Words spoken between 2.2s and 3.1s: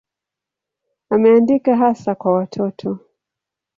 watoto.